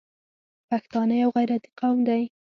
پښتانه 0.69 1.15
یو 1.23 1.29
غیرتي 1.35 1.71
قوم 1.79 1.97
دی. 2.07 2.23